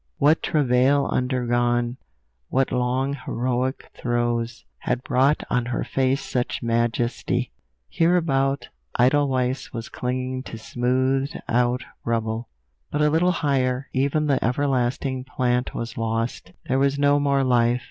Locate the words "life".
17.43-17.79